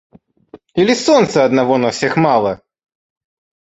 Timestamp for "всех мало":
1.91-2.63